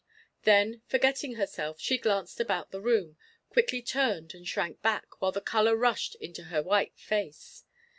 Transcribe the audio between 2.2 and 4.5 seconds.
about the room, quickly turned and